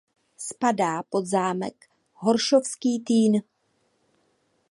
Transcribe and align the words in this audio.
Spadá 0.37 1.03
pod 1.03 1.25
zámek 1.25 1.85
Horšovský 2.13 2.99
Týn. 2.99 3.33